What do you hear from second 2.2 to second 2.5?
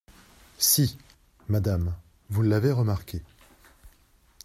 vous